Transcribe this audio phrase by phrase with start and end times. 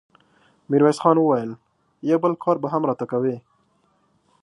[0.69, 1.51] ميرويس خان وويل:
[2.07, 3.35] يو بل کار به هم راته کوې!